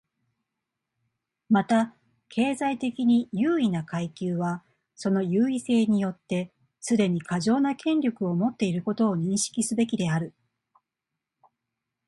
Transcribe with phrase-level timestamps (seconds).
[1.47, 1.93] また、
[2.27, 4.63] 経済的に優位な階級は
[4.95, 10.33] その優位性によってすでに過剰な権力を持っていることを認識すべきである。